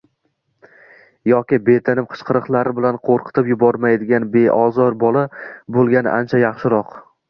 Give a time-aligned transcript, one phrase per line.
[1.31, 5.27] yoki betinim qichqiriqlari bilan qo‘rqitib yubormaydigan beozor bola
[5.77, 7.03] bo‘lgani ancha yaxshiroq.